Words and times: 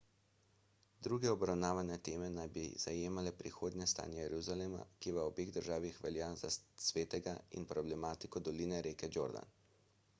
druge 1.07 1.27
obravnavane 1.31 1.97
teme 2.05 2.29
naj 2.37 2.45
bi 2.55 2.63
zajemale 2.83 3.33
prihodnje 3.41 3.87
stanje 3.91 4.19
jeruzalema 4.23 4.79
ki 5.03 5.13
v 5.17 5.21
obeh 5.31 5.51
državah 5.57 5.99
velja 6.05 6.29
za 6.45 6.51
svetega 6.85 7.35
in 7.59 7.67
problematiko 7.73 8.41
doline 8.49 8.81
reke 8.89 9.11
jordan 9.19 9.55